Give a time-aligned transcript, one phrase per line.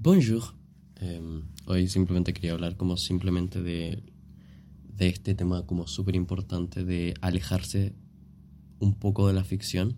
[0.00, 0.54] Bonjour.
[1.00, 4.04] Em, hoy simplemente quería hablar como simplemente de,
[4.96, 7.96] de este tema como súper importante de alejarse
[8.78, 9.96] un poco de la ficción.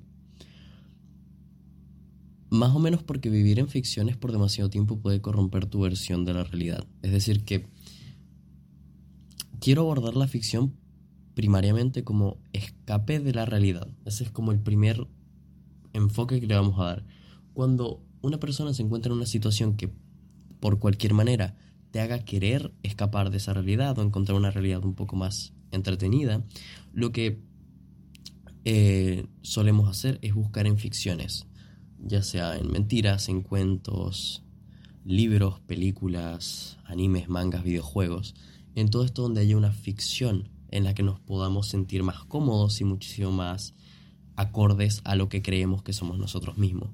[2.49, 6.33] Más o menos porque vivir en ficciones por demasiado tiempo puede corromper tu versión de
[6.33, 6.87] la realidad.
[7.03, 7.67] Es decir, que
[9.61, 10.77] quiero abordar la ficción
[11.35, 13.87] primariamente como escape de la realidad.
[14.07, 15.09] Ese es como el primer
[15.93, 17.07] enfoque que le vamos a dar.
[17.53, 19.91] Cuando una persona se encuentra en una situación que
[20.61, 21.57] por cualquier manera
[21.91, 26.45] te haga querer escapar de esa realidad o encontrar una realidad un poco más entretenida,
[26.93, 27.41] lo que
[28.65, 31.47] eh, solemos hacer es buscar en ficciones,
[31.99, 34.43] ya sea en mentiras, en cuentos,
[35.05, 38.35] libros, películas, animes, mangas, videojuegos,
[38.75, 42.81] en todo esto donde haya una ficción en la que nos podamos sentir más cómodos
[42.81, 43.75] y muchísimo más
[44.37, 46.91] acordes a lo que creemos que somos nosotros mismos.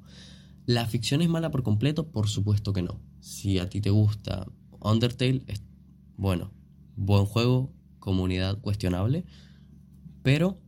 [0.67, 2.11] ¿La ficción es mala por completo?
[2.11, 3.01] Por supuesto que no.
[3.21, 4.47] Si a ti te gusta
[4.81, 5.63] Undertale, es,
[6.17, 6.51] bueno,
[6.97, 9.25] buen juego, comunidad cuestionable,
[10.23, 10.59] pero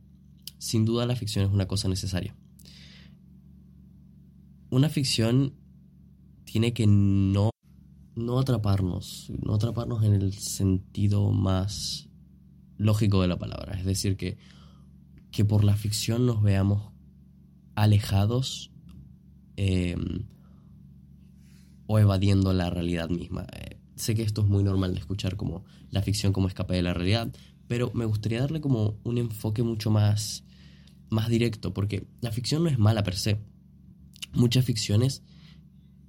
[0.57, 2.35] sin duda la ficción es una cosa necesaria.
[4.69, 5.53] Una ficción
[6.45, 7.49] tiene que no,
[8.15, 12.07] no atraparnos, no atraparnos en el sentido más
[12.77, 13.77] lógico de la palabra.
[13.77, 14.37] Es decir, que,
[15.31, 16.93] que por la ficción nos veamos
[17.75, 18.71] alejados
[19.61, 20.23] Em,
[21.85, 23.45] o evadiendo la realidad misma.
[23.51, 26.81] Eh, sé que esto es muy normal de escuchar como la ficción como escape de
[26.81, 27.29] la realidad,
[27.67, 30.45] pero me gustaría darle como un enfoque mucho más,
[31.09, 33.37] más directo, porque la ficción no es mala per se.
[34.31, 35.23] Muchas ficciones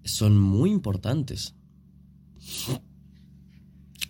[0.05, 1.57] son muy importantes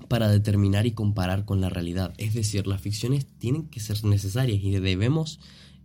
[0.07, 2.13] para determinar y comparar con la realidad.
[2.19, 5.41] Es decir, las ficciones tienen que ser necesarias y debemos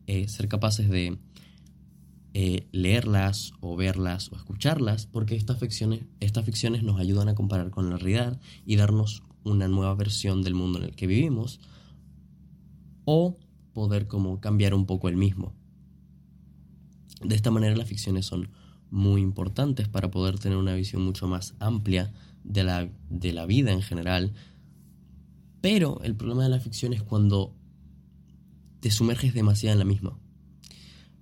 [0.08, 1.18] eh, ser capaces de
[2.38, 7.70] eh, leerlas o verlas o escucharlas, porque estas ficciones, estas ficciones nos ayudan a comparar
[7.70, 11.62] con la realidad y darnos una nueva versión del mundo en el que vivimos,
[13.06, 13.38] o
[13.72, 15.54] poder como cambiar un poco el mismo.
[17.22, 18.50] De esta manera las ficciones son
[18.92, 22.12] muy importantes para poder tener una visión mucho más amplia
[22.44, 24.34] de la, de la vida en general,
[25.62, 27.56] pero el problema de la ficción es cuando
[28.82, 30.20] te sumerges demasiado en la misma.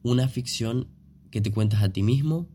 [0.02, 0.88] Una ficción
[1.34, 2.48] que te cuentas a ti mismo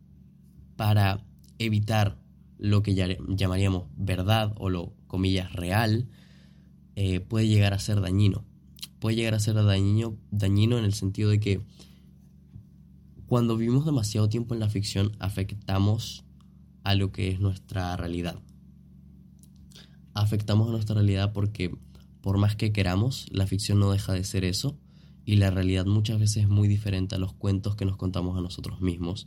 [0.77, 1.25] para
[1.59, 2.17] evitar
[2.59, 6.07] lo que llamaríamos verdad o lo comillas real,
[6.95, 8.45] eh, puede llegar a ser dañino.
[9.01, 11.61] Puede llegar a ser dañino, dañino en el sentido de que
[13.27, 16.25] cuando vivimos demasiado tiempo en la ficción afectamos
[16.85, 18.39] a lo que es nuestra realidad.
[20.15, 21.77] Afectamos a nuestra realidad porque
[22.21, 24.79] por más que queramos, la ficción no deja de ser eso
[25.29, 28.41] y la realidad muchas veces es muy diferente a los cuentos que nos contamos a
[28.41, 29.27] nosotros mismos.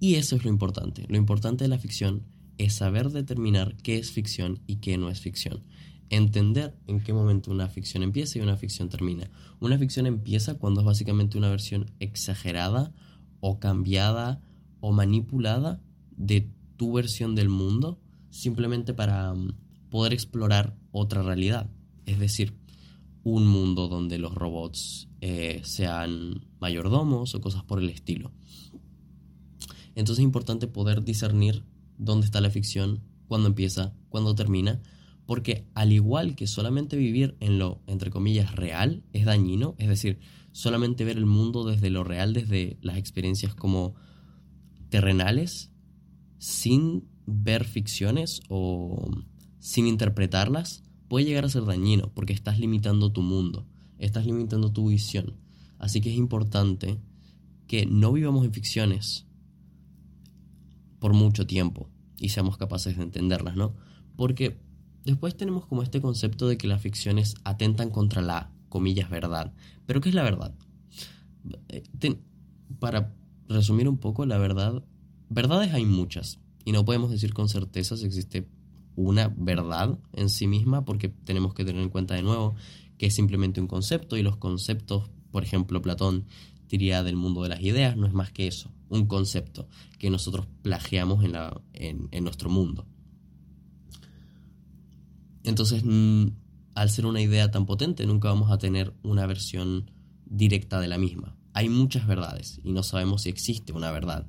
[0.00, 1.06] Y eso es lo importante.
[1.08, 2.24] Lo importante de la ficción
[2.58, 5.62] es saber determinar qué es ficción y qué no es ficción.
[6.08, 9.30] Entender en qué momento una ficción empieza y una ficción termina.
[9.60, 12.92] Una ficción empieza cuando es básicamente una versión exagerada
[13.38, 14.42] o cambiada
[14.80, 15.80] o manipulada
[16.16, 19.52] de tu versión del mundo simplemente para mm,
[19.90, 21.70] poder explorar otra realidad.
[22.04, 22.52] Es decir,
[23.22, 28.32] un mundo donde los robots eh, sean mayordomos o cosas por el estilo.
[29.94, 31.64] Entonces es importante poder discernir
[31.98, 34.80] dónde está la ficción, cuándo empieza, cuándo termina,
[35.26, 40.18] porque al igual que solamente vivir en lo, entre comillas, real es dañino, es decir,
[40.52, 43.94] solamente ver el mundo desde lo real, desde las experiencias como
[44.88, 45.70] terrenales,
[46.38, 49.10] sin ver ficciones o
[49.58, 53.66] sin interpretarlas, puede llegar a ser dañino porque estás limitando tu mundo,
[53.98, 55.34] estás limitando tu visión.
[55.80, 57.00] Así que es importante
[57.66, 59.26] que no vivamos en ficciones
[61.00, 63.74] por mucho tiempo y seamos capaces de entenderlas, ¿no?
[64.14, 64.60] Porque
[65.04, 69.52] después tenemos como este concepto de que las ficciones atentan contra la, comillas, verdad.
[69.86, 70.54] Pero ¿qué es la verdad?
[71.70, 71.82] Eh,
[72.78, 73.12] para
[73.48, 74.84] resumir un poco, la verdad,
[75.28, 78.46] verdades hay muchas y no podemos decir con certeza si existe
[79.00, 82.54] una verdad en sí misma, porque tenemos que tener en cuenta de nuevo
[82.98, 86.26] que es simplemente un concepto y los conceptos, por ejemplo, Platón
[86.68, 89.68] diría del mundo de las ideas, no es más que eso, un concepto
[89.98, 92.86] que nosotros plagiamos en, la, en, nuestro mundo.
[95.42, 96.26] Entonces, mm,
[96.74, 99.90] al ser una idea tan potente, nunca vamos a tener una versión
[100.26, 101.36] directa de la misma.
[101.54, 104.26] Hay muchas verdades y no sabemos si existe una verdad.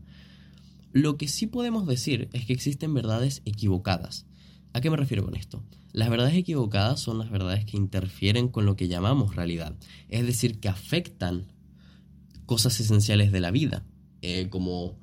[0.93, 4.25] Lo que sí podemos decir es que existen verdades equivocadas,
[4.73, 5.63] ¿A qué me refiero con esto?
[5.91, 9.75] Las verdades equivocadas son las verdades que interfieren con lo que llamamos realidad,
[10.07, 11.51] es decir, que afectan
[12.45, 13.83] cosas esenciales de la vida,
[14.21, 14.97] eh, como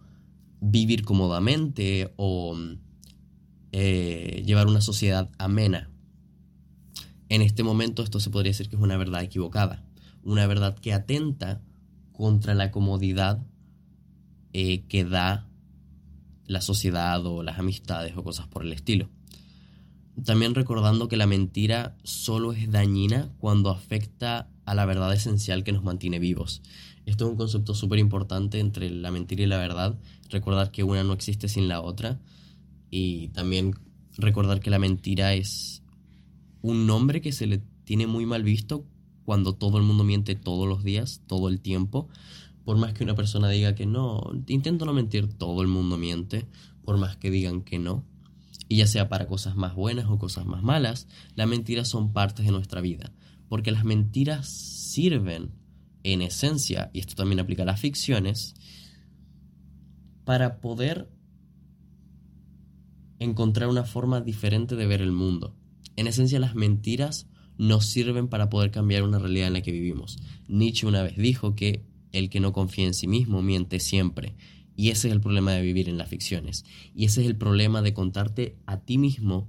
[0.61, 2.57] vivir cómodamente o
[3.73, 5.91] eh, llevar una sociedad amena.
[7.29, 9.85] En este momento esto se podría decir que es una verdad equivocada,
[10.23, 11.61] una verdad que atenta
[12.13, 13.45] contra la comodidad
[14.55, 15.47] eh, que da
[16.47, 19.11] la sociedad o las amistades o cosas por el estilo.
[20.25, 25.73] También recordando que la mentira solo es dañina cuando afecta a la verdad esencial que
[25.73, 26.63] nos mantiene vivos.
[27.07, 29.99] Esto es un concepto súper importante entre la mentira y la verdad.
[30.29, 32.21] Recordar que una no existe sin la otra.
[32.91, 33.75] Y también
[34.17, 35.83] recordar que la mentira es
[36.61, 38.85] un nombre que se le tiene muy mal visto
[39.25, 42.09] cuando todo el mundo miente todos los días, todo el tiempo.
[42.65, 46.47] Por más que una persona diga que no, intento no mentir, todo el mundo miente.
[46.85, 48.05] Por más que digan que no.
[48.69, 52.45] Y ya sea para cosas más buenas o cosas más malas, las mentiras son partes
[52.45, 53.13] de nuestra vida.
[53.49, 55.53] Porque las mentiras sirven
[56.03, 58.55] en esencia, y esto también aplica a las ficciones,
[60.25, 61.11] para poder
[63.19, 65.57] encontrar una forma diferente de ver el mundo.
[65.97, 67.27] En esencia, las mentiras
[67.57, 70.19] nos sirven para poder cambiar una realidad en la que vivimos.
[70.47, 74.37] Nietzsche una vez dijo que el que no confía en sí mismo miente siempre.
[74.79, 76.65] Y ese es el problema de vivir en las ficciones.
[76.95, 79.49] Y ese es el problema de contarte a ti mismo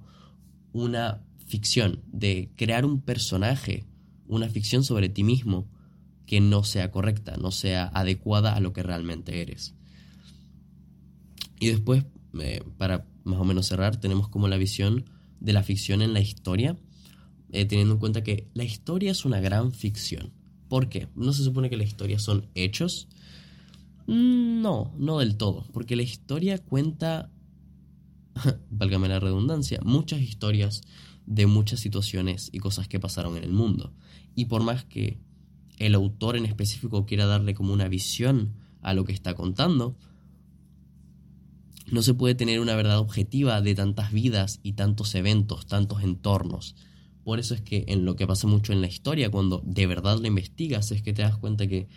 [0.74, 3.86] una ficción, de crear un personaje,
[4.28, 5.70] una ficción sobre ti mismo
[6.26, 9.76] que no sea correcta, no sea adecuada a lo que realmente eres.
[11.60, 12.06] Y después,
[12.40, 16.22] eh, para más o menos cerrar, tenemos como la visión de la ficción en la
[16.22, 16.76] historia,
[17.52, 20.34] eh, teniendo en cuenta que la historia es una gran ficción.
[20.70, 21.08] ¿Por qué?
[21.14, 23.10] ¿No se supone que la historia son hechos?
[24.10, 27.30] No, no del todo, porque la historia cuenta,
[28.72, 30.82] válgame la redundancia, muchas historias
[31.28, 33.94] de muchas situaciones y cosas que pasaron en el mundo.
[34.34, 35.20] Y por más que
[35.78, 39.96] el autor en específico quiera darle como una visión a lo que está contando,
[41.92, 46.76] no se puede tener una verdad objetiva de tantas vidas y tantos eventos, tantos entornos.
[47.24, 50.18] Por eso es que en lo que pasa mucho en la historia, cuando de verdad
[50.18, 51.88] lo investigas, es que te das cuenta que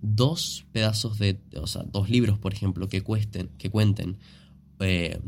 [0.00, 4.18] dos pedazos de, o sea, dos libros, por ejemplo, que, cuesten, que cuenten
[4.80, 5.20] eh,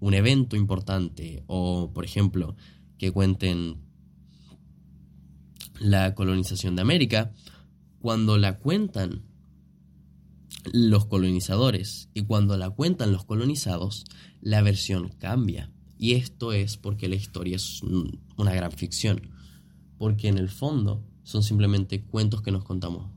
[0.00, 2.56] un evento importante, o por ejemplo,
[2.98, 3.76] que cuenten
[5.78, 7.32] la colonización de América,
[8.00, 9.22] cuando la cuentan
[10.72, 14.04] los colonizadores y cuando la cuentan los colonizados,
[14.40, 15.70] la versión cambia.
[15.98, 17.82] Y esto es porque la historia es
[18.36, 19.30] una gran ficción,
[19.98, 23.15] porque en el fondo son simplemente cuentos que nos contamos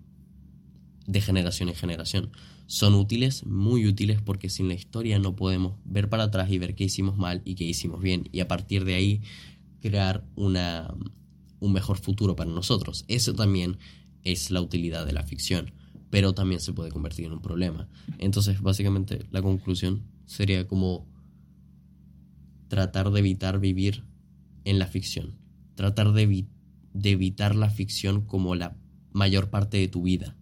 [1.10, 2.30] de generación en generación.
[2.68, 6.76] Son útiles, muy útiles, porque sin la historia no podemos ver para atrás y ver
[6.76, 9.22] qué hicimos mal y qué hicimos bien, y a partir de ahí
[9.82, 10.94] crear una,
[11.60, 13.06] un mejor futuro para nosotros.
[13.08, 13.80] Eso también
[14.24, 15.74] es la utilidad de la ficción,
[16.12, 17.90] pero también se puede convertir en un problema.
[18.20, 21.08] Entonces, básicamente, la conclusión sería como
[22.68, 24.04] tratar de evitar vivir
[24.64, 25.40] en la ficción,
[25.74, 26.46] tratar de,
[26.94, 28.78] de evitar la ficción como la
[29.12, 30.36] mayor parte de tu vida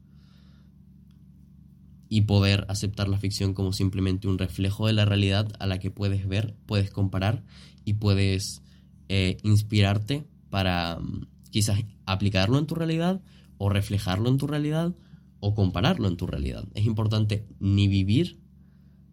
[2.09, 5.92] y poder aceptar la ficción como simplemente un reflejo de la realidad a la que
[5.92, 7.44] puedes ver, puedes comparar
[7.86, 8.62] y puedes
[9.09, 13.21] eh, inspirarte para mm, quizás aplicarlo en tu realidad
[13.57, 14.95] o reflejarlo en tu realidad
[15.39, 16.65] o compararlo en tu realidad.
[16.74, 18.39] Es importante ni vivir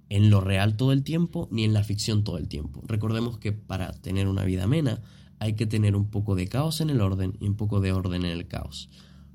[0.08, 2.82] en lo real todo el tiempo ni en la ficción todo el tiempo.
[2.86, 5.02] Recordemos que para tener una vida amena
[5.38, 8.24] hay que tener un poco de caos en el orden y un poco de orden
[8.24, 8.88] en el caos.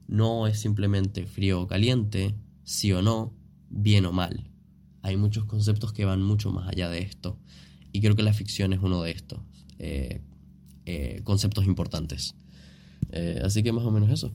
[0.07, 3.33] No es simplemente frío o caliente, sí o no,
[3.69, 4.49] bien o mal.
[5.01, 7.37] Hay muchos conceptos que van mucho más allá de esto.
[7.91, 9.39] Y creo que la ficción es uno de estos.
[9.79, 10.21] Eh,
[10.85, 12.35] eh, conceptos importantes.
[13.11, 14.33] Eh, así que más o menos eso.